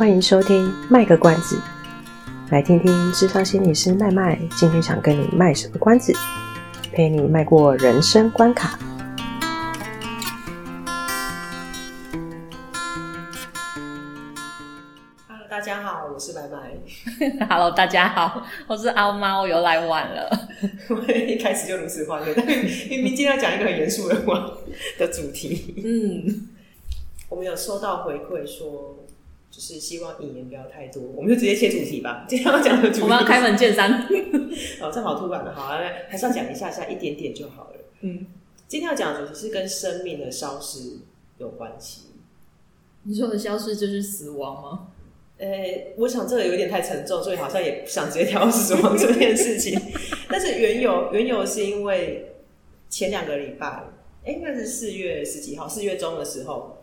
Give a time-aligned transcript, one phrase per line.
[0.00, 1.56] 欢迎收听《卖个关子》，
[2.50, 6.10] 来听听智商心理师麦麦今天想跟你卖什么关子，
[6.90, 8.78] 陪你迈过人生关卡。
[15.28, 16.78] Hello，大家好，我是麦麦。
[17.46, 20.48] Hello，大家好，我是阿猫，我又来晚了。
[20.88, 24.50] 我一开始就如此欢乐，但明明今天要讲一个很严肃的话
[24.98, 25.74] 的主题。
[25.84, 26.46] 嗯。
[27.28, 28.99] 我们有收到回馈说，
[29.50, 32.24] 就是希望引言不要太多，我们就直接切主题吧。
[32.28, 34.06] 今天要讲的主题，我们要开门见山。
[34.80, 37.76] 哦，正好突然的，好，来，还是要讲一下下，一点点就好了。
[38.02, 38.26] 嗯，
[38.68, 40.98] 今天要讲的主题是跟生命的消失
[41.38, 42.02] 有关系。
[43.02, 44.88] 你说的消失就是死亡吗？
[45.38, 49.76] 呃、欸，我想这个有点太沉重，所以好像也不想直接挑死亡这件事情。
[50.30, 52.34] 但是缘由，缘由是因为
[52.88, 53.66] 前两个礼拜，
[54.24, 56.76] 哎、欸，应该是四月十几号，四月中的时候。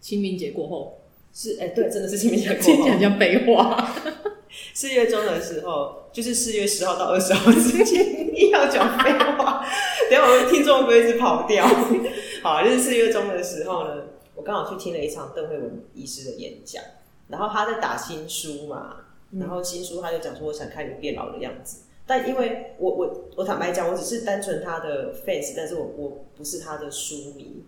[0.00, 0.97] 清明节过后
[1.32, 3.94] 是哎、欸，对，真的是清明节过后，听起来像废话。
[4.74, 9.64] 四月中的时候，就是四月十号到二十号之间，硬要讲废话。
[10.10, 11.66] 等下我们听众会不会一直跑掉？
[12.42, 16.82] 好，就是四月中的时候呢，我刚好去听了一场邓惠文医师的演讲，
[17.28, 18.96] 然后他在打新书嘛，
[19.38, 21.82] 然后新书他就讲说，我想看你变老的样子。
[22.06, 27.64] 但因为我我我坦白讲，我只是单纯他的 fans，但是我我不是他的书迷，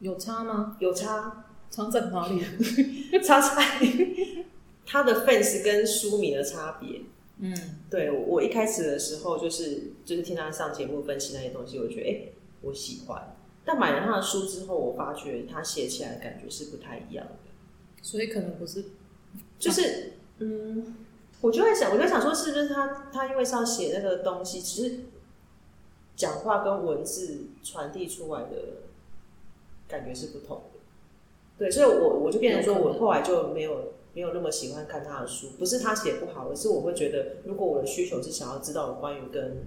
[0.00, 0.76] 有差吗？
[0.78, 1.46] 有差。
[1.70, 2.42] 差 在哪里？
[3.22, 3.64] 差在
[4.86, 7.02] 他的 fans 跟书迷的差别。
[7.40, 7.54] 嗯，
[7.88, 13.36] 对，我一开始的时候就是就是听他上节目分析那些东西，我觉得哎、欸，我喜欢。
[13.64, 17.32] 但买了他的书之后，我发觉他写起来的感觉是不太一样的。
[18.02, 18.86] 所以可能不是，
[19.58, 20.96] 就是嗯，
[21.40, 25.00] 我就在想，我就在想说，是不是他他因为是要写那个东西，其实
[26.16, 28.56] 讲话跟文字传递出来的
[29.86, 30.77] 感觉是不同的。
[31.58, 39.64] 对，所以我我就变成说，我后来就没有没有那么喜欢看他的书，不是他写不好，而是我会觉得，如果我的需求是想要知道有关于跟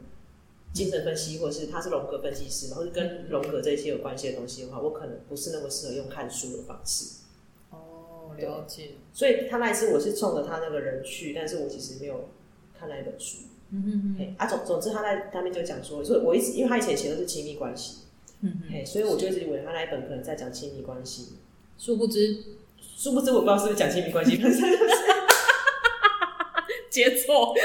[0.71, 7.19] 精神分析，或是他是荣格分析师，然后是跟荣格这些有关系的东西的话，我可能不是那么适合用看书的方式。
[7.71, 8.91] 哦，了解。
[9.11, 12.29] 所以他那一次我是冲着他那个人去，但是我其实没有
[12.79, 13.39] 看那一本书。
[13.71, 14.35] 嗯嗯嗯。
[14.37, 18.03] 啊，总总之他在他那边就讲说，所以我一直因为他以前写的是亲密关系，
[18.39, 21.33] 嗯嗯，所以我就一直以为他那一本可能在讲亲密关系。
[21.81, 22.43] 殊不知，
[22.95, 24.77] 殊不知，我不知道是不是讲亲密关系， 反正就是
[26.91, 27.55] 接错。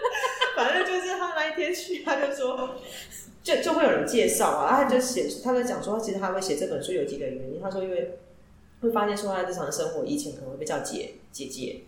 [0.56, 2.70] 反正就是他那一天去，他就说，
[3.42, 7.60] 就就会有人介绍啊，他就写，他就讲说，其实他会写这本书有几个原因。
[7.60, 8.18] 他说，因为
[8.80, 11.82] 会发现说，他日常生活以前可能会被叫姐姐姐，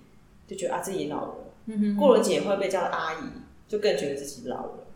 [0.46, 1.34] 就觉得啊自己老了，
[1.68, 3.24] 嗯哼，过了姐会被叫阿姨，
[3.66, 4.86] 就更觉得自己老了。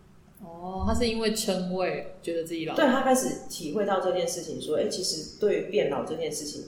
[0.45, 6.65] 哦，他是因为称谓觉得自己老了，对，他开始体会到这件事情，说，哎、欸，其实对于变老这件事情。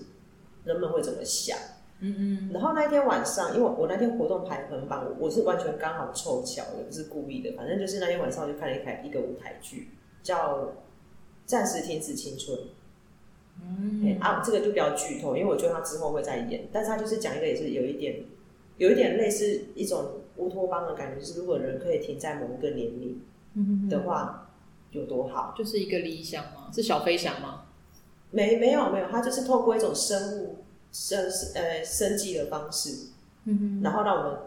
[0.65, 1.57] 人们会怎么想？
[2.01, 2.51] 嗯嗯。
[2.53, 7.53] 然后那一天晚上，因为我那天活动排很棒，我是完全刚好凑巧，也不是故意的。
[7.57, 9.91] 反正就是那天晚上，我就看了一台一个舞台剧，
[10.23, 10.59] 叫
[11.47, 12.59] 《暂时停止青春》。
[13.63, 16.69] 嗯、欸、啊，这个就比较剧透，因为我觉得他之后会再演。
[16.73, 18.25] 但是他就是讲一个，也是有一点，
[18.79, 20.05] 有一点类似一种
[20.37, 24.51] 乌托邦的感觉，就是如果人可以停在某一个年龄的话，
[24.91, 25.55] 有多好？
[25.57, 26.69] 就是一个理想吗？
[26.75, 27.67] 是小飞侠吗？
[28.35, 30.57] 没没有没有，他就是透过一种生物
[30.91, 33.11] 生呃生计的方式，
[33.45, 34.39] 嗯哼，然后让我们，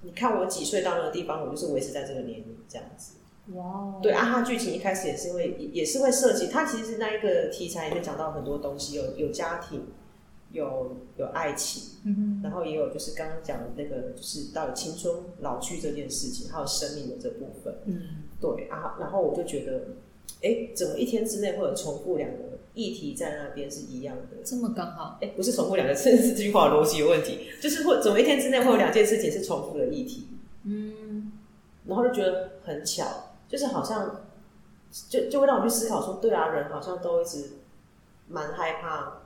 [0.00, 3.12] 你看我几岁到那个地方，我就是维持在这个年龄这样子。
[3.52, 9.84] 哇，对啊，他剧情一开始也是会也是会涉及，他其实是那一个题材里面讲到很多东西，有有家庭，
[10.52, 19.82] 有有爱情，嗯哼，然后也有就是刚刚讲的那个就是到青春老去这件事情，还有生命的这部分，嗯，对啊，然后我就觉得，
[20.42, 22.55] 哎，怎么一天之内会有重复两个？
[22.76, 25.18] 议题在那边是一样的，这么刚好？
[25.22, 27.48] 哎、欸，不是重复两个字，是这句话逻辑有问题。
[27.58, 30.28] 就是会怎么一天之内会有两件事情是重复的议题？
[30.64, 31.32] 嗯，
[31.86, 34.26] 然后就觉得很巧，就是好像
[35.08, 37.52] 就就会让我去思考说，对啊，人好像都一直
[38.28, 39.22] 蛮害怕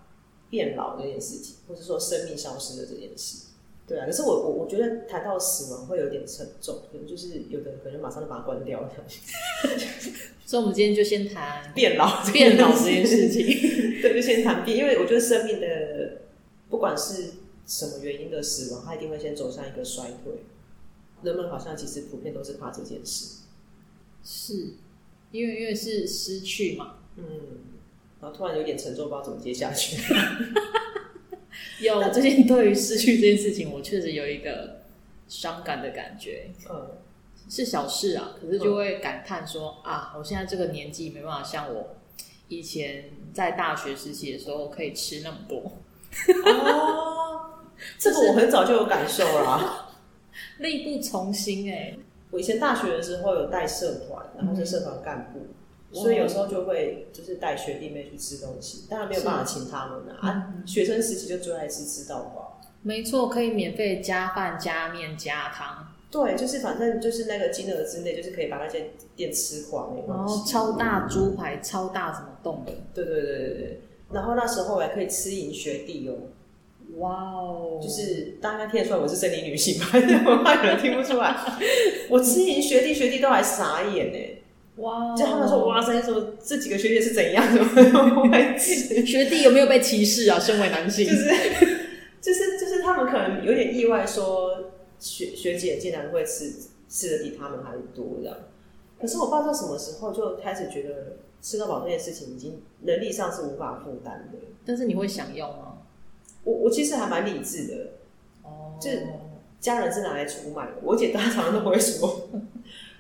[0.49, 3.48] 变老这件事情，或者说生命消失的这件事。
[3.91, 8.89] 对啊，可是我我我觉得谈到死亡会有点沉重，可能就是有的人可能马上就把它关掉了。
[10.47, 13.45] 所以，我们今天就先谈变老变老这件事情。
[14.01, 16.19] 对，就先谈变，因为我觉得生命的
[16.69, 17.33] 不管是
[17.66, 20.45] 什么原因的死亡，它一定会先走向一个衰退。
[21.25, 23.41] 人们好像其实普遍都是怕这件事，
[24.22, 24.75] 是
[25.33, 26.98] 因为因为是失去嘛。
[27.16, 27.25] 嗯，
[28.21, 30.01] 然后突然有点沉重，不知道怎么接下去。
[31.80, 34.82] 有最近对于失去这件事情，我确实有一个
[35.28, 36.50] 伤感的感觉。
[36.70, 36.91] 嗯，
[37.48, 41.97] 是小事啊，可是就会感叹说、嗯、啊，我现在这个年纪没办法像我
[42.48, 45.78] 以前在大学时期的时候可以吃那么多。
[46.44, 47.58] 哦，
[47.98, 49.94] 这个我很早就有感受了，
[50.58, 51.97] 力不从心哎。
[52.30, 55.54] 我以前大学的时候有带社团，然后是社团干部，嗯、
[55.92, 60.28] 所以有时候就会就是带学弟妹去吃东西，当然没有办法请他们啊。
[60.28, 65.87] 啊学生时期就最爱吃吃到饱，没错，可以免费加饭加面加汤。
[66.10, 70.34] 对，就是反正就是那个金额之内，就是可以把那些店吃垮，没关系。
[70.34, 73.81] 然后超大猪排，嗯、超大什么冻的，对对对对对。
[74.13, 76.15] 然后那时候我还可以吃赢学弟哦。
[76.97, 77.78] 哇哦！
[77.81, 79.86] 就是大家听得出来我是生理女性吗？
[80.27, 81.36] 我怕有人听不出来。
[82.10, 84.19] 我吃赢学弟，学弟都还傻眼呢。
[84.80, 85.15] 哇！
[85.16, 87.44] 就他们说哇塞，说这几个学姐是怎样？
[87.54, 88.59] 的？
[88.59, 90.38] 学弟有没有被歧视啊？
[90.38, 91.28] 身为男性，就是
[92.21, 96.53] 就是就是他们可能有点意外，说学学姐竟然会吃
[96.88, 98.36] 吃的比他们还多这样。
[99.00, 104.38] 可是我不知道什么时候就开始觉得吃到饱这件事情已经能力上是无法负担的。
[104.66, 105.78] 但是你会想要吗？
[106.44, 107.74] 我我其实还蛮理智的，
[108.42, 109.06] 哦，就是
[109.59, 110.72] 家人是拿来出卖的。
[110.83, 112.28] 我姐她常常都会说，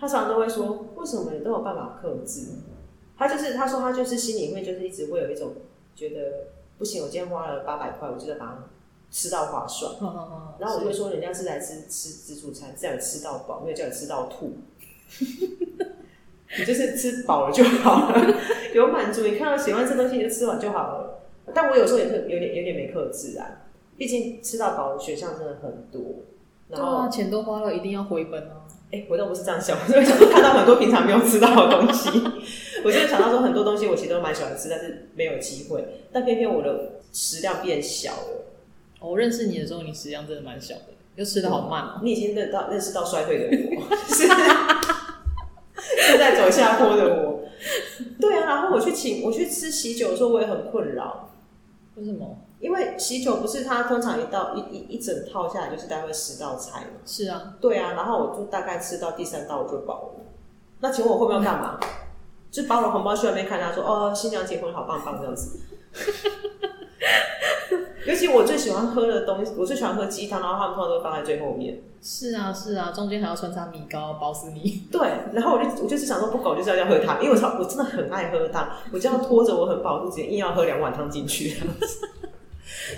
[0.00, 2.46] 她常常都会说，为什么你都有办法克制？
[3.18, 5.52] 他就是他说他就是心里面就是一直会有一种
[5.94, 6.46] 觉得
[6.78, 8.64] 不行，我今天花了八百块，我就得把它
[9.10, 9.92] 吃到划算。
[9.92, 14.54] 哦哦哦，然后我就会说，人家是来吃吃自助餐，这样吃到饱，没有叫你吃到吐。
[16.58, 18.34] 你 就是吃饱了就好了，
[18.72, 21.20] 有满足，你看到喜欢吃东西你就吃完就好了。
[21.52, 23.68] 但我有时候也是有点有点没克制啊，
[23.98, 26.22] 毕竟吃到饱的选项真的很多，
[26.68, 28.64] 然后、啊、钱都花了，一定要回本啊！
[28.92, 32.08] 哎、欸，我倒不是这样想，我就想说看到很多平常没有吃到的东西，
[32.84, 38.46] 我就想到说很多东西我其实都蛮喜欢吃，但是没有机会，但偏偏我的食量变小了。
[39.00, 42.00] 我认识你的时候，你食量真的蛮小的，又吃的好慢哦、喔。
[42.02, 43.44] 你已经认到认识到衰退的
[43.76, 47.44] 我， 是正在走下坡的我。
[48.20, 51.30] 对啊，然后我去请我去吃喜酒的时候，我也很困扰。
[51.94, 52.38] 为什么？
[52.60, 57.00] 因为喜酒不是它通常一道一一一整套下来就是大概十道菜嘛。
[57.06, 60.26] 是啊，对啊，然后我就大概吃到第三道我就饱了。
[60.80, 61.78] 那请问我后面要干嘛？
[61.80, 61.88] 嗯、
[62.50, 65.58] 就把我的红包去外面看，他说哦，新娘结婚好棒棒这样子。
[68.06, 71.82] 尤其我最喜欢喝的东西，我最喜欢喝鸡汤，然后他们通常都会放在最后面。
[72.02, 74.84] 是啊，是啊，中间还要穿插米糕，包死你。
[74.92, 75.00] 对，
[75.32, 81.62] 然后我就我就是想说，不搞就是要要喝汤，因为我超我真的很爱喝汤，我就要拖着我很饱肚子，硬要喝两碗汤进去，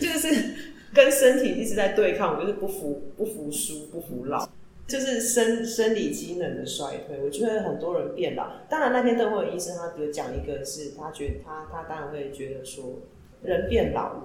[0.01, 0.55] 就是
[0.95, 4.49] 跟身体一直在对抗，我就是不服不服输不服老，
[4.87, 7.21] 就是生生理机能的衰退。
[7.23, 13.01] 我觉得很多人变老，当然那天邓惠医生他有讲一个，是他觉得他他当然会觉得说
[13.43, 14.23] 人变老。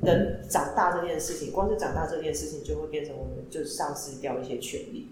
[0.00, 5.08] 人长大这件事情，光是长大这件事情，就会变成我们就丧失掉一些权利，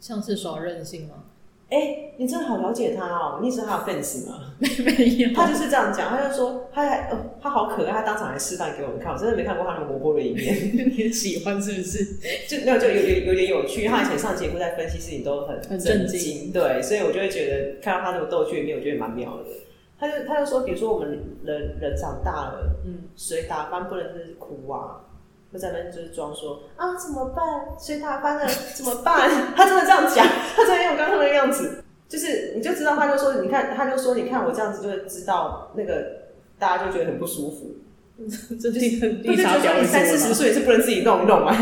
[0.00, 1.26] 像是耍任性吗？
[1.70, 3.40] 哎、欸，你真的好了解他哦！
[3.42, 4.54] 你是他的 fans 吗？
[4.58, 10.54] 没 没有，他就是这样讲，他就说他还哦，他好可爱，他当场还示范给我们看，我真的没看过他那么活泼的一面。
[10.96, 12.04] 你喜欢是不是？
[12.48, 13.86] 就没有，就有点有点有趣。
[13.86, 19.44] 他以前上节目在分析事情都很很震惊，对，所以我就会觉得看到他那么逗趣的一面，我觉得蛮妙的。
[20.00, 21.10] 他就他就说，比如说我们
[21.42, 25.04] 人人长大了，嗯，水打扮不能就是哭啊，
[25.52, 27.44] 会在那边就是装说啊怎么办？
[27.78, 29.30] 水打翻了怎么办？
[29.56, 36.04] 他真的这样讲，他真的用刚刚那个样子，就是你就知道，他就说你看，他就说你看我这样子就会知道那个
[36.58, 37.76] 大家就觉得很不舒服，
[38.60, 39.80] 这就是很绿茶婊。
[39.80, 41.56] 你三四十岁是不能自己弄一弄嘛？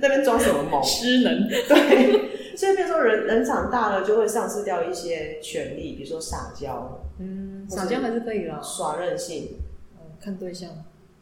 [0.00, 0.82] 那边装什么 萌？
[0.82, 1.48] 失能。
[1.48, 7.66] 对，所以变说人人长大了就会丧失掉一些权利，比如说撒娇，嗯。
[7.68, 9.58] 撒娇还是可以啦，耍任性，
[9.96, 10.70] 嗯，看对象。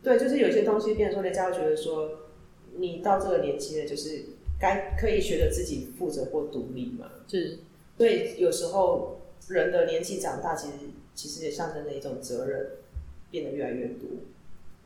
[0.07, 2.09] 对，就是有些东西，变成说人家会觉得说，
[2.77, 4.25] 你到这个年纪了，就是
[4.61, 7.11] 该可以学着自己负责或独立嘛。
[7.27, 7.59] 是，
[7.99, 10.75] 所以有时候人的年纪长大，其实
[11.13, 12.69] 其实也象征着一种责任
[13.33, 14.09] 变得越来越多。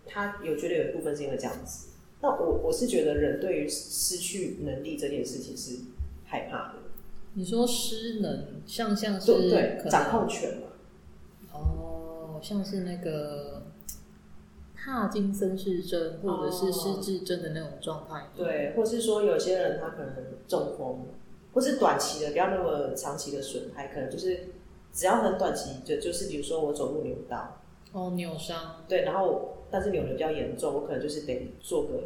[0.06, 1.88] 他有觉得有一部分是因为这样子。
[2.22, 5.80] 那我我是觉得人对于失去能力这件事情是
[6.24, 6.78] 害怕的。
[7.34, 9.50] 你说失能，像像是对，
[9.82, 10.68] 对掌控权嘛？
[11.52, 13.59] 哦，像是那个
[14.82, 20.14] 帕金森氏症或者是失智症的那种状态，对，或是说有些人他可能
[20.48, 21.06] 中风，
[21.52, 24.48] 或是短期的，不要那么长期的损害，可能就是
[24.92, 27.60] 只要很短期，就就是比如说我走路扭到，
[27.92, 32.00] 哦，扭伤，对，然后但是扭的比较严重，我可能就是得坐个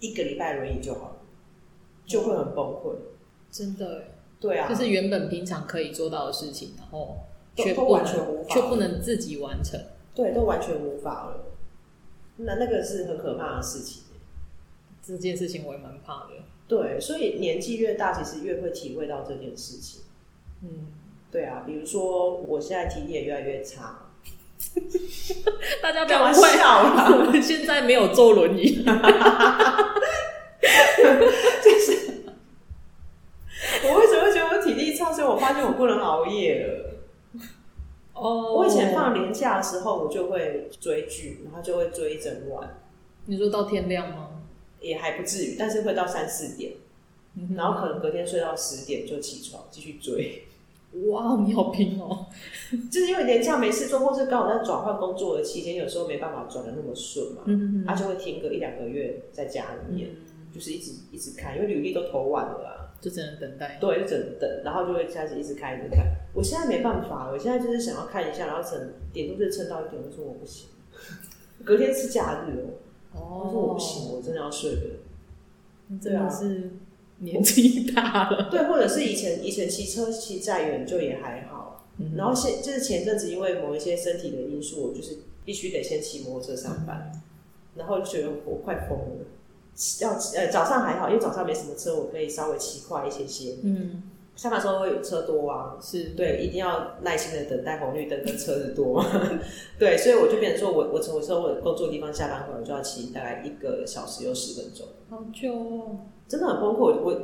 [0.00, 1.16] 一个礼拜轮椅就好了，
[2.04, 2.94] 就会很崩溃，
[3.50, 4.02] 真的，
[4.40, 7.16] 对啊，就是原本平常可以做到的事情，然后。
[7.56, 9.80] 都，都完全无法，却不能自己完成。
[10.12, 11.36] 对，都完全无法了。
[12.36, 14.02] 那那个是很可怕的事情。
[15.06, 16.30] 这件事情我也蛮怕的。
[16.66, 20.00] 对，所以年纪越大，其实越会体会到这件事情。
[20.62, 20.86] 嗯，
[21.30, 24.00] 对啊，比如说我现在体力也越来越差。
[25.82, 28.82] 大家不要笑了， 我们现在没有坐轮椅。
[39.32, 42.80] 假的时候，我就会追剧，然后就会追一整晚。
[43.26, 44.30] 你说到天亮吗？
[44.80, 46.72] 也还不至于，但是会到三四点，
[47.56, 50.44] 然后可能隔天睡到十点就起床继续追。
[51.08, 52.26] 哇，你好拼哦！
[52.90, 63.76] 就是因为年假没事做，或是刚好在转换工作的期间，有时候没办法转的那么顺嘛，嗯他、啊、就会停个一两个月在家里面，嗯、就是一直一直看，因为履历都投完了啊，就只能等待。
[63.78, 66.06] 对，就只能等，然后就会开始一直看一直看。
[66.32, 70.68] 我现在没办法，我现在就是想要看一下，然后撑点都是撑到一点，我说我不行，
[71.62, 72.64] 隔天是假日
[73.12, 74.80] 哦，我说我不行，我真的要睡了。
[76.00, 76.70] 真的是。
[77.18, 87.20] 年纪大了， 对，或者是以前以前骑车骑再远就也还好，嗯、然后现就是前阵子因为某一些身体的因素，我就是必须得先骑摩托车上班，嗯、
[87.76, 89.24] 然后就觉得我快疯了。
[90.00, 93.56] 要呃早上还好，因为早上没什么车，我可以稍微骑快一些些。
[93.62, 94.02] 嗯，
[94.36, 99.04] 下班时候会有车多啊，是对，一定要耐心的等待红绿灯跟车子多。
[99.78, 105.98] 对，所以我就变成说我我从我从我工作的地方下班回来，我就要骑大概一个小时又十分钟，好久哦。
[106.26, 107.14] 真的很崩溃，我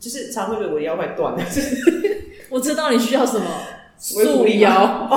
[0.00, 1.42] 就是常会觉得我腰快断了。
[2.50, 3.46] 我知道你需要什么
[4.00, 5.08] 束腰，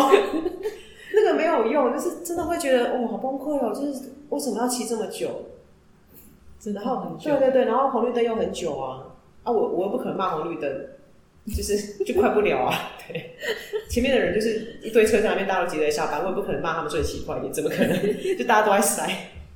[1.14, 5.30] 那个没有用，就是真的会觉得哦，好崩溃哦，就是为什么要骑这么久？
[6.62, 7.32] 真的很久。
[7.32, 9.52] 对对对，然后红绿灯又很久啊啊！
[9.52, 10.88] 我我又不可能骂红绿灯，
[11.48, 12.92] 就是 就快不了啊。
[13.08, 13.32] 对，
[13.90, 17.98] 前面的人就是一堆车在那边，大家都急着下班，我也不可能骂他们最奇怪一点，怎么可能？
[18.38, 19.10] 就大家都在塞。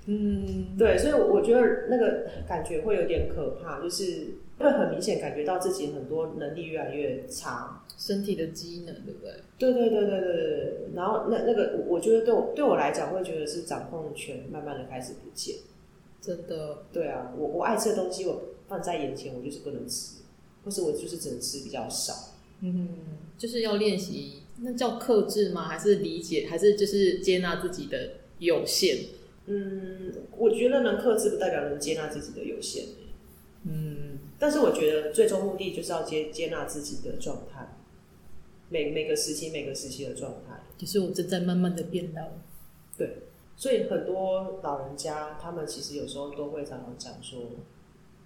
[0.07, 9.31] 嗯，对，所以我觉得那个感觉会有点可怕，就是会很明显感觉到自己很多能力越来越差，身体的机能，对不对？
[9.57, 10.73] 对对对对对对。
[10.95, 15.55] 然后那那个，我觉得对我对我来讲，会觉得是掌控权慢慢的开始不见。
[16.25, 16.85] 真的？
[16.91, 20.21] 对啊，我我爱吃的东西，我放在眼前，我就是不能吃，
[20.63, 22.13] 或是我就是只能吃比较少。
[22.61, 22.89] 嗯，
[23.37, 25.67] 就是要练习，那叫克制吗？
[25.67, 26.47] 还是理解？
[26.49, 28.97] 还是就是接纳自己的有限？
[29.45, 32.85] 嗯，我觉得能克制不代表能接纳自己的有限。
[33.63, 37.77] 嗯，但是我觉得最终目的就是要接接纳自己的状态，
[38.69, 40.63] 每每个时期每个时期的状态。
[40.77, 42.29] 其实我正在慢慢的变老。
[42.97, 43.17] 对，
[43.55, 47.39] 所以很多老人家他们其实有时候都会常常讲说：“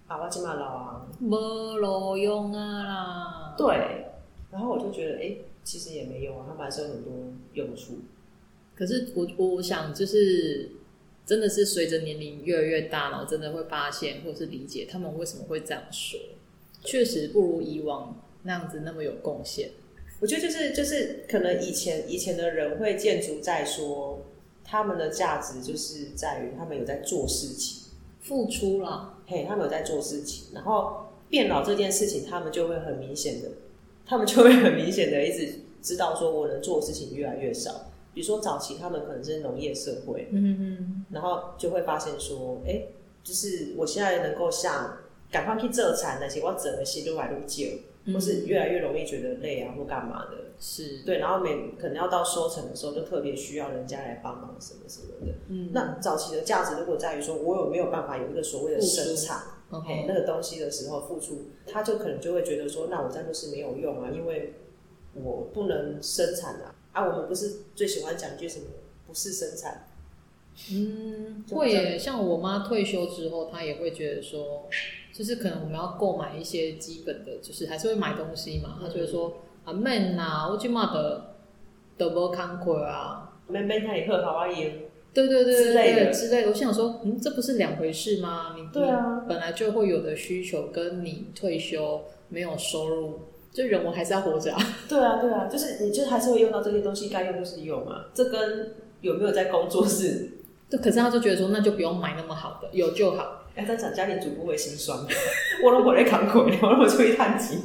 [0.08, 4.06] 啊，我今嘛老啊，没路用啊啦。”对，
[4.50, 7.12] 然后我就觉得，哎、欸，其实也没用啊，他们还是有很多
[7.54, 7.94] 用处。
[8.74, 10.70] 可是我我想就是。
[11.26, 16.18] 真的是随着年龄越来越大，然后真的会发现或是理解他们为什么会这样说。
[16.82, 19.70] 确实不如以往那样子那么有贡献。
[20.18, 24.26] 我觉得就是就是可能以前以前的人会建筑在说
[24.70, 33.48] 他们的价值就是在于他们有在做事情，付出了，嘿，他们有在做事情，然后变老这件事情，他们就会很明显的，
[34.06, 37.86] 他们就会很明显的一直知道说我能做的事情越来越少。
[38.14, 42.82] 比如说早期他们可能是农业社会，嗯嗯，然后就会发现说，哎，
[43.24, 44.98] 就是我现在能够像
[45.32, 47.82] 赶快去做产那些，我整个心都来不及，
[48.14, 55.32] 或是越来越容易觉得累啊或干嘛的，是对，然后每可能要到收成的时候，就特别需要人家来帮忙什么什么的。
[55.48, 59.42] 嗯，那早期的价值如果在于说我有没有办法有一个所谓的生产
[60.06, 64.54] 那个东西的时候付出，他就可能就会觉得说，那我这样就是没有用啊，因为
[65.14, 66.74] 我不能生产啊。
[66.92, 68.66] 啊，我们不是最喜欢讲一句什么
[69.06, 69.86] “不是生产”？
[70.72, 71.96] 嗯，会耶。
[71.96, 74.66] 像我妈退休之后，她也会觉得说，
[75.12, 78.76] 就是可能我们要购买一些基本的，就是还是会买东西嘛。
[78.80, 81.34] 她觉得说：“啊，妹呐，我起码的
[81.96, 86.50] 都无工课啊，妹妹她也喝好啊饮。”对对对对对，之类的。
[86.50, 88.54] 我想说，嗯，这不是两回事吗？
[88.56, 93.20] 你对啊，本来就会有的需求，跟你退休没有收入。
[93.52, 94.62] 就人，我还是要活着啊！
[94.88, 98.06] 对啊，对啊，就是你，就还是会用到这些东西，该用就是用啊。
[98.14, 100.30] 这跟有没有在工作是？
[100.70, 103.48] 对，可是他就觉得说，那就不用买那么好的，有就好。
[103.56, 104.96] 哎，在讲家庭主妇会心酸，
[105.66, 107.56] 我都回来扛苦，我都出去探机。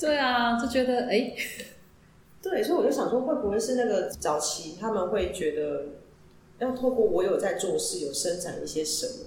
[0.00, 1.36] 对啊，就觉得哎，欸、
[2.42, 5.86] 对，所以我就想说，会不会是那个早期他们会觉得，
[6.58, 9.26] 要透过我有在做事，有生产一些什么？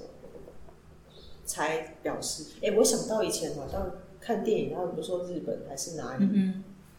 [1.45, 6.25] 才表示，哎、欸，我想到以前好像看电影，他们不是说日本还是哪里，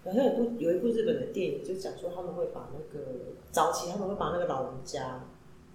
[0.04, 3.04] 好像有部有一部日本的电影，就讲说他们会把那个
[3.50, 5.24] 早期他们会把那个老人家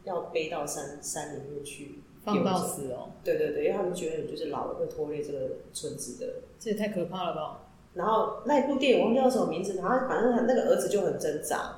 [0.03, 7.65] 要背到山山里面去放到死哦，对对对，因为他们觉得你就是老了会拖累这个村子的，这也太可怕了吧。
[7.99, 11.75] 然后那一部电影我忘记叫什么名字，然后反正他那个儿子就很挣扎。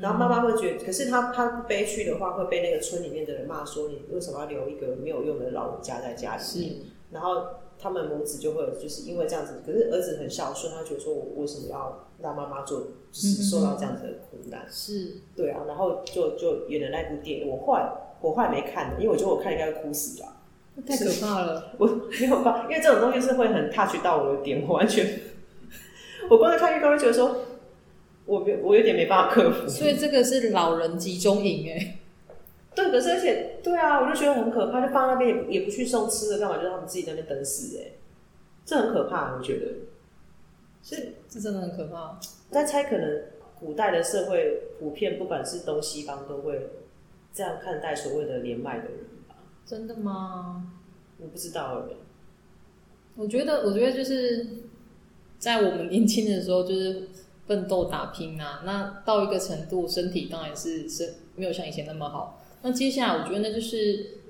[0.00, 6.70] 然后妈妈会觉得，可是他他不背去的话，会被那个村里面的人骂说，你为什么要留一个没有用的老人家在家里面？
[6.70, 6.76] 是。
[7.10, 7.44] 然后
[7.78, 12.80] 他们母子就会就是因为这样子，可是儿子很孝顺，他觉得说我为什么要让妈妈做，
[13.12, 14.62] 就是受到这样子的苦难？
[14.62, 17.48] 嗯、是，对啊，然后就就演了那部电影。
[17.48, 20.28] 我后来我后来没看，因为我觉得我看应该会哭死了，
[20.86, 21.72] 太可怕了。
[21.76, 25.06] 我没有办法，因为这种东西是会很 touch 到我的点，我完全，
[26.28, 27.44] 我光是看预告就觉得说，
[28.26, 29.68] 我没我有点没办法克服。
[29.68, 31.98] 所以这个是老人集中营哎。
[32.74, 36.56] 对，可是而且对啊，我就觉得很可怕，就放在那边也不也不去送吃的，干嘛？
[36.56, 37.92] 就让他们自己在那边等死哎，
[38.64, 39.66] 这很可怕，我觉得。
[40.82, 42.18] 是，这真的很可怕。
[42.50, 43.22] 在猜，可能
[43.58, 46.68] 古代的社会普遍，不管是东西方，都会
[47.32, 49.36] 这样看待所谓的年迈的人吧？
[49.64, 50.72] 真的吗？
[51.18, 51.86] 我不知道。
[53.16, 54.46] 我觉得，我觉得就是
[55.44, 57.06] 在我们年轻的时候，就是
[57.46, 58.62] 奋斗打拼啊。
[58.64, 62.42] 那到一个程度，身体当然是是没有像以前那么好。
[62.62, 64.20] 那接下来，我觉得那就是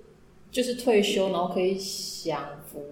[0.50, 2.83] 就是退休，然后可以享福。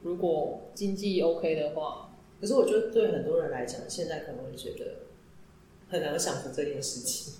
[0.00, 5.02] 如果经济 OK 的话，可是我觉得对很多人来讲，现在可能会觉得
[5.90, 7.34] 很难享福这件事情。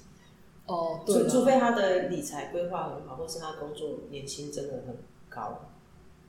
[0.66, 4.98] 哦，对，除非他的理财规划很好，或是他工作年薪真的很
[5.30, 5.70] 高，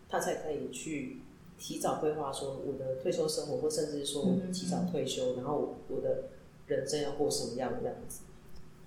[0.08, 1.24] 他才可以去
[1.62, 6.24] 提早规划说我的退休生活，或甚至说我提早退休，嗯、然后我的
[6.66, 8.22] 人生要过什么样的样子。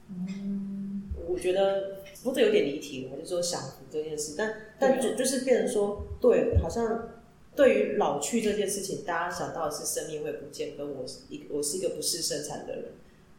[0.08, 7.10] 嗯，我觉得不是有点离题了，就是说享福这件事，但但就就是变成说，对，好像
[7.54, 12.86] 对于老去这件事情，大家想到的是生命会不见，跟我是一我是一个不是生产的人，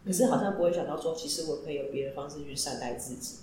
[0.06, 3.39] 可是好像不会想到说，其实我可以有别的方式去善待自己。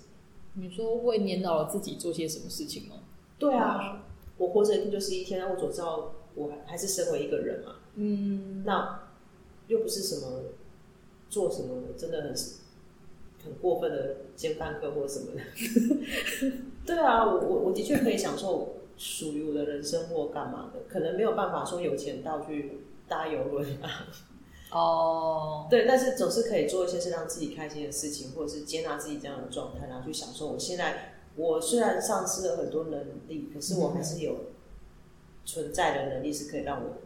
[0.54, 2.96] 你说为年老了自己做些什么事情吗？
[3.38, 4.06] 对啊，
[4.42, 7.76] 我活着一天就是一天，那我总知道我还还是身为一个人嘛。
[7.94, 9.00] 嗯，那
[9.68, 10.42] 又不是什么
[11.28, 12.34] 做什么真的很。
[13.44, 15.40] 很过分的兼班课或什么的，
[16.86, 24.06] 对啊，我我我的确可以享受属于我的人生或干嘛的，可能没有办法说有钱到去搭游轮啊。
[24.70, 31.11] 哦，对，但是总是可以做一些是让自己开心的事情，或者是接纳自己这样的状态，然后去享受我现在。
[31.36, 34.36] 我虽然丧失了很多能力，可是我还是有
[35.44, 36.98] 存在的能力，是可以让我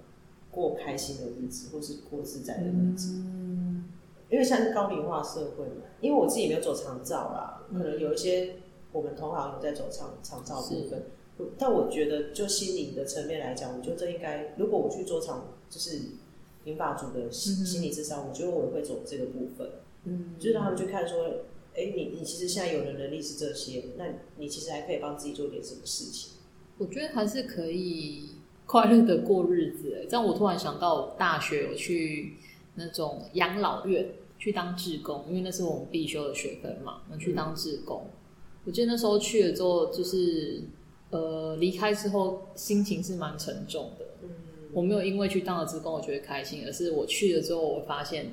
[0.50, 3.12] 过开心的日子，或是过自在的日子。
[3.14, 3.84] 嗯。
[4.28, 8.56] 因为像是高龄化社会嘛，因为我自己没有走长照啦，可能有一些
[8.90, 11.04] 我们同行有在走长长照部分，
[11.56, 16.00] 但我觉得就心理的层面来讲，我觉得这应该，如果我去做长，就是
[16.64, 19.70] 银发族的心心理智商，嗯、我觉得我会走这个部分，
[20.02, 21.24] 嗯，就是让他们去看说，
[21.76, 24.04] 哎，你你其实现在有的能力是这些，那
[24.38, 26.32] 你其实还可以帮自己做点什么事情？
[26.78, 28.30] 我觉得还是可以
[28.64, 29.96] 快乐的过日子。
[30.00, 32.34] 哎，这样我突然想到，大学有去。
[32.78, 34.06] 那种养老院
[34.38, 37.00] 去当志工，因为那是我们必修的学分嘛。
[37.10, 38.12] 那去当志工，嗯、
[38.66, 40.62] 我记得那时候去了之后，就是
[41.08, 44.04] 呃离开之后心情是蛮沉重的。
[44.22, 44.28] 嗯，
[44.74, 48.30] 我没有因为去当了志工我觉得开心，而是我去了之后，我发现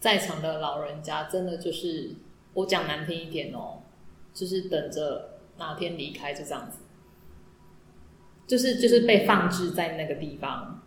[0.00, 2.10] 在场的老人家真的就是
[2.54, 3.82] 我讲难听一点哦，
[4.32, 6.78] 就是等着哪天离开就这样子，
[8.46, 10.82] 就是就是被放置在那个地方，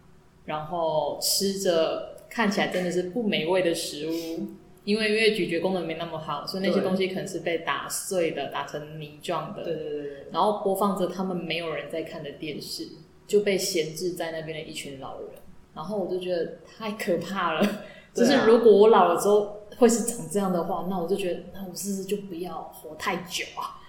[0.46, 2.12] 然后吃着。
[2.30, 4.48] 看起来真的是不美味的食物，
[4.86, 9.64] 因为因为咀嚼功能没那么好，所以那些东西可能是被打碎的，打成泥状的。
[9.64, 10.28] 对对对。
[10.32, 12.88] 然后播放着他们没有人在看的电视，
[13.28, 15.30] 就被闲置在那边的一群老人。
[15.76, 17.84] 然后我就觉得太可怕了，
[18.16, 23.80] 就是如果我老了之后会是长这样的话，那我就觉得那我是不是就不要活太久啊？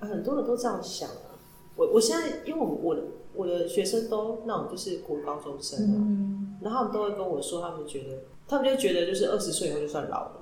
[0.00, 1.36] 很多人都这样想啊。
[1.76, 3.02] 我我现在因为我我的
[3.34, 5.96] 我的学生都那种就是国高中生啊。
[5.96, 10.32] 嗯然后他们都会跟我说，他们觉得，他们就觉得就是二十岁以后就算老了。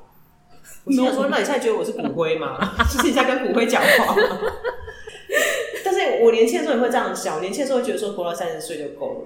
[0.84, 2.58] 我心想说，那你现在觉得我是骨灰吗？
[2.90, 4.22] 就是你在跟骨灰讲话吗？
[5.84, 9.20] 但是我年轻的时候也会这样想，年轻的时候会觉得说活到三十岁就够了，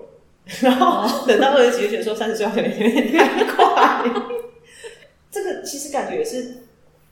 [0.60, 4.12] 然后等到二十几岁觉得说三十岁好像有点太快。
[5.32, 6.58] 这个其实感觉也是，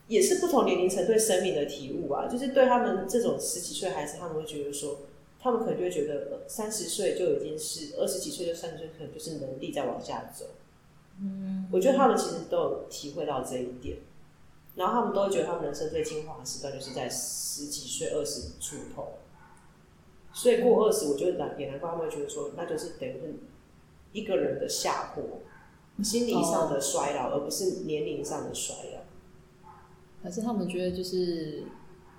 [0.07, 2.29] 也是不同年龄层对生命的体悟啊。
[2.29, 4.99] 就是对他们这种十几岁孩子，他们会觉得说。
[5.43, 10.45] 他们可能就会觉得，三十岁就已经是二十几岁，就三十岁可能就是能力在往下走。
[11.19, 13.97] 嗯，我觉得他们其实都有体会到这一点，
[14.75, 19.13] 然后他们都会觉得他们人生最精华的时段就是在十几岁、二十出头。
[20.31, 23.33] 所以过二十，我觉得难也难怪他们会觉得说，那就是等于是
[24.13, 25.23] 一个人的下坡，
[26.03, 29.01] 心理上的衰老，而不是年龄上的衰老。
[30.23, 31.63] 还是他们觉得就是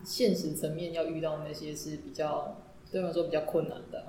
[0.05, 2.57] 现实层面要遇到那些是比较。
[2.91, 4.05] 对我来说比较困难的，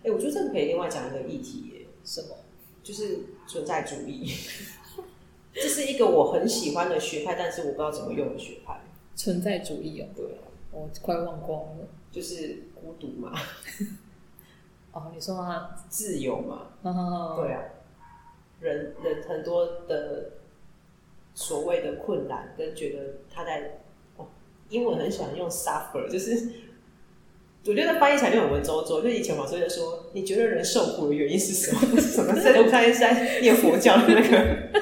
[0.00, 1.86] 哎、欸，我觉得这个可以另外讲一个议题耶。
[2.04, 2.36] 什么？
[2.82, 4.30] 就是存在主义。
[5.54, 8.82] 这是一个我很喜欢的学派，但是我不知道怎么用的学派。
[9.16, 11.88] 存在主义哦，对啊，我快忘光了。
[12.12, 13.32] 就是孤独嘛。
[14.92, 16.66] 哦，你说啊自由嘛？
[16.82, 17.62] 哦、对啊，
[18.60, 20.32] 人人很多的
[21.34, 22.98] 所谓的困难，跟觉得
[23.32, 23.80] 他在
[24.16, 24.26] 哦，
[24.68, 26.48] 英文很喜欢用 suffer，就是
[27.66, 29.02] 我觉得翻译起来就很文绉绉。
[29.02, 31.80] 就以前嘛，所以就说，你觉得人受苦的原因是什么？
[32.00, 32.34] 什么？
[32.40, 34.80] 在我看是在念佛教的那个。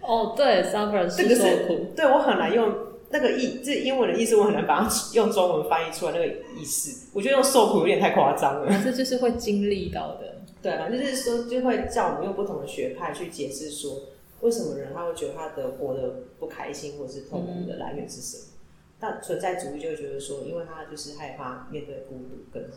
[0.02, 1.92] 哦，对，suffer 是受苦。
[1.96, 2.74] 对，我很难用
[3.10, 6.26] 那个意，这英文的意思，我很难把它用中文翻译出来那个
[6.58, 7.08] 意思。
[7.14, 8.82] 我觉得用受苦有点太夸张了。
[8.84, 10.31] 这就是会经历到的。
[10.62, 14.02] 对啊，就是说，就会叫我们用不同的学派去解释说，
[14.42, 18.44] 为什么人他会觉得他的活得不开心或者是痛苦的来源是什么？
[18.44, 18.58] 嗯、
[19.00, 22.70] 但存在主义就会觉得说，因为他就是害怕面对孤独跟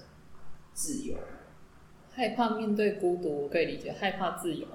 [0.73, 1.15] 自由。
[2.09, 4.65] 害怕面对孤独，我可以理解；害怕自由，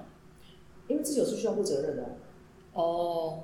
[0.87, 2.17] 因为自由是需要负责任的。
[2.73, 3.43] 哦，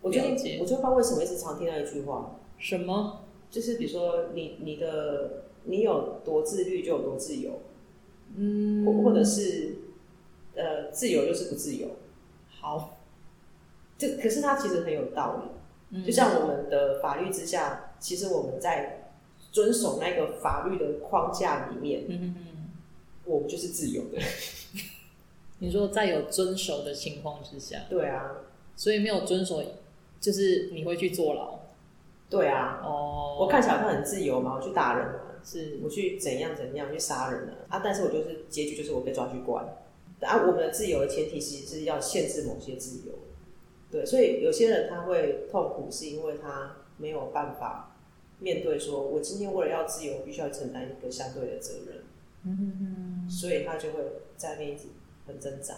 [0.00, 3.24] 我最近，我就不知道为什么一直常听到一句话，什么？
[3.50, 7.60] 就是比如说，你你的你有多自律就有多自由，
[8.36, 9.76] 嗯，或或者是
[10.54, 11.88] 呃，自由就是不自由。
[12.60, 12.98] 好，
[13.98, 19.10] 这可是它其实很有道理，嗯，就像我们的法律之下，其实我们在
[19.52, 22.70] 遵守那个法律的框架里面，嗯嗯，
[23.24, 24.18] 我们就是自由的。
[25.60, 28.30] 你说在有遵守的情况之下，对啊。
[28.76, 29.62] 所以没有遵守，
[30.18, 31.60] 就是你会去坐牢。
[32.28, 37.80] 对啊，哦，我看起来他很自由嘛，我去打人嘛，是我去怎样怎样去杀人了啊？
[37.84, 39.64] 但是我就是结局就是我被抓去关。
[40.20, 43.12] 啊，我们的自由的前提其实是要限制某些自由。
[43.90, 47.96] 对，所以有些人他会痛苦，是因为他没有办法
[48.38, 52.04] 面对说，我今天为了要自由，我必须要承担一个相对的责任。
[52.44, 54.00] 嗯哼哼，所以他就会
[54.36, 54.84] 在那一直
[55.26, 55.74] 很挣扎。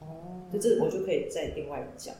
[0.00, 2.14] 哦，就这我就可以再另外讲，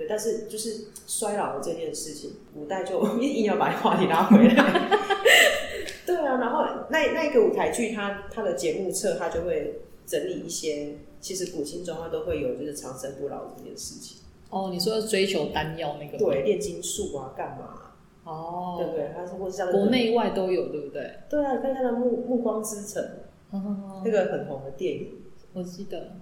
[0.00, 4.54] 对，但是就是衰老的这件事情，古代就 硬要把话题拉回来，
[6.06, 14.16] 对啊，然后那那一个舞台剧，它它的节目册，它就会整理一些，其实古今中外都会有，就是长生不老这件事情。
[14.48, 16.16] 哦，你说追求丹药那个？
[16.16, 17.92] 对，炼金术啊，干嘛？
[18.24, 19.10] 哦，对不对？
[19.14, 21.10] 它是或是像国内外都有，对不对？
[21.28, 23.02] 对啊，看那个暮暮光之城，
[23.50, 25.12] 哦，那个很红的电影，
[25.52, 26.12] 我记得。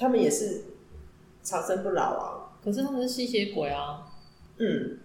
[0.00, 0.62] 他们也是
[1.42, 4.04] 长生不老啊，可是他们是吸血鬼啊。
[4.58, 4.98] 嗯，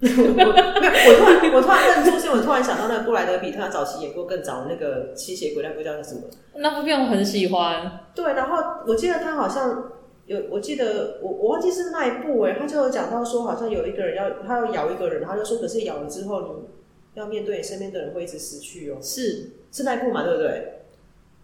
[0.02, 6.22] 我我突然我突然认出，是我突然想到那个布莱德比特他早期演过更早的那个吸血鬼，那部叫什么？
[6.56, 8.00] 那部片我很喜欢。
[8.14, 9.92] 对，然后我记得他好像
[10.26, 16.66] 有，我记得我我忘记是那一部哎、欸，他就有讲到说，好像有一个人要他要咬一个人，他就说，可是咬了之后，
[17.14, 19.02] 你要面对你身边的人会一直死去哦、喔。
[19.02, 20.22] 是是那一部嘛？
[20.24, 20.83] 对不对？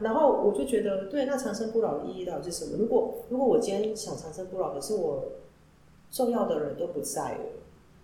[0.00, 2.76] 然后我就觉得，对，那长生不老的意义到底是什么？
[2.78, 5.32] 如果如果我今天想长生不老，可是我
[6.10, 7.38] 重要的人都不在了，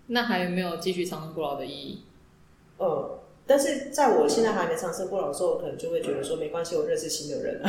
[0.09, 2.03] 那还有没有继续长生不老的意义？
[2.79, 7.61] 嗯，但是在我现在还没长生不老的时候，我可能就会觉得说，没关系，我认识新的人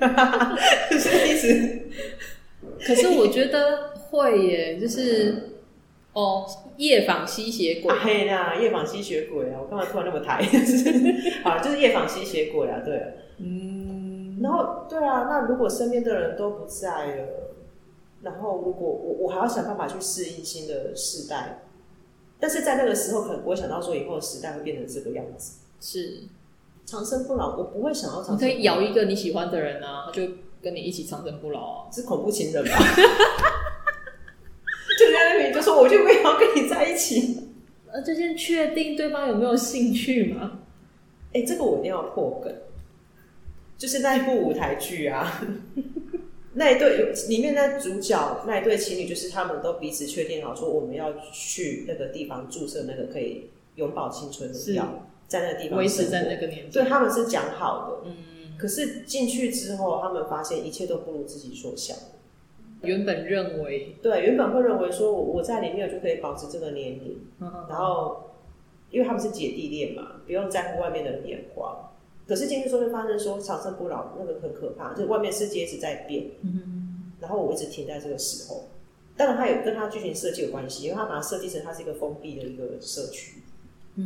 [0.00, 0.56] 啊，
[0.92, 1.80] 是意思。
[2.86, 5.52] 可是我觉得会耶，就是
[6.12, 9.60] 哦，夜访吸血鬼，嘿呀，夜访吸血鬼啊！
[9.62, 10.42] 我干嘛突然那么抬？
[11.42, 13.14] 啊，就是夜访吸血鬼啊，对。
[13.38, 17.28] 嗯，然后对啊，那如果身边的人都不在了，
[18.22, 21.62] 然后如果我我还要想办法去适应新的世代，
[22.40, 25.58] 但是在那个时候可能不会想到说以后的时代会变成这个样子。
[25.80, 26.22] 是
[26.84, 28.48] 长生不老，我不会想要长生不老。
[28.48, 30.22] 你可以咬一个你喜欢的人啊，就
[30.62, 32.70] 跟你一起长生不老啊，是恐怖情人吧？
[34.98, 37.42] 就在那边就说，我就不要跟你在一起。
[37.92, 40.60] 呃，就先确定对方有没有兴趣吗？
[41.34, 42.52] 哎，这个我一定要破梗。
[43.78, 45.42] 就是那一部舞台剧啊，
[46.54, 58.08] 那一对里面的主角那一对情侣，就是他们都彼此确定好说，我们要去那个地方注射那个可以永葆青春的药，在那个地方维持在那个年纪，对，他们是讲好的。
[58.08, 61.94] 嗯，可是进去之后，他们发现一切都不如自己所想。
[62.82, 67.18] 原本认为，对，原本会认为说，我在里面就可以保持这个年龄，
[67.68, 68.30] 然后
[68.90, 71.92] 因为他们是姐弟恋嘛，不用在乎外面的眼光。
[72.26, 78.68] 可是进去之后就发生说长生不老那个很可怕，就是外面世界一直在变，嗯，然后我一直停在这个时候。
[79.16, 83.40] 当然，它有跟它剧情设计有关系，因为它把它设计成它是一个封闭的一个社区，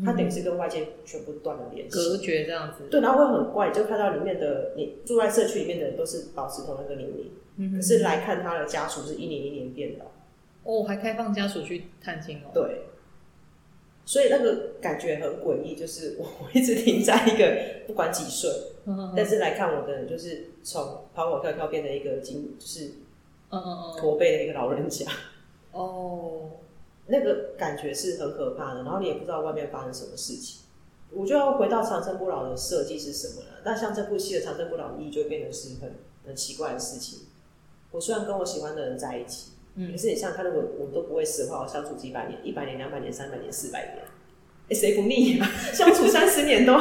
[0.05, 2.85] 它等于是跟外界全部断了联系，隔绝这样子。
[2.91, 10.05] 对，然后会很怪，就看到里面的你住在社区里面的人都是保持同一个年龄，嗯，可是来看他的家属是一年一年变老。
[10.63, 12.51] 哦，还开放家属去探亲哦。
[12.55, 12.83] 对。
[14.11, 18.51] 所以那个感觉很诡异，就是我一直停在一个不管几岁，
[19.17, 22.87] 但是来看我的人就是从跑跑跳跳变成一个经，就是
[23.51, 25.07] 嗯嗯嗯驼背的一个老人家。
[25.71, 26.51] 哦，
[27.07, 30.63] 那个感觉是很可怕的，然后你也不知道外面发生什么事情。
[31.13, 33.61] 我就要回到长生不老的设计是什么了？
[33.65, 35.95] 那像这部戏的长生不老意义就变得是很
[36.27, 37.21] 很奇怪的事情。
[37.93, 44.05] 我虽然跟我喜欢的人在一起，嗯，可是你想想看，我我都不会死的话，我相处几百年，一百年、两百年、三百年、四百年，
[44.69, 45.51] 哎，谁不腻啊？
[45.73, 46.73] 相处三十年都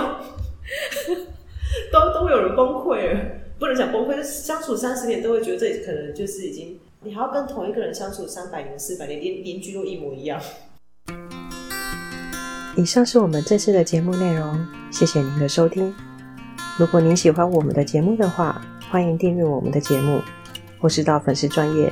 [1.92, 3.20] 都都会有人崩溃了，
[3.60, 10.42] 不能讲崩溃，相处三十年都会觉得这可能就是已经，你还要跟同一个人相处三百年、四百年，连邻居都一模一样。
[12.78, 15.94] 以上是我们这次的节目内容，谢谢您的收听。
[16.78, 20.22] 如果您喜欢我们的节目的话，欢迎订阅我们的节目，
[20.80, 21.92] 或是到粉丝专页